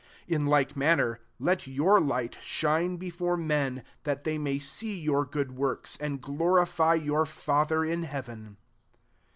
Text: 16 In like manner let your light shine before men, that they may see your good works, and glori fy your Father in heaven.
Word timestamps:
16 0.21 0.35
In 0.35 0.45
like 0.47 0.75
manner 0.75 1.19
let 1.37 1.67
your 1.67 1.99
light 2.01 2.35
shine 2.41 2.97
before 2.97 3.37
men, 3.37 3.83
that 4.01 4.23
they 4.23 4.39
may 4.39 4.57
see 4.57 4.99
your 4.99 5.25
good 5.25 5.51
works, 5.51 5.95
and 5.97 6.19
glori 6.23 6.67
fy 6.67 6.95
your 6.95 7.23
Father 7.27 7.85
in 7.85 8.01
heaven. 8.01 8.57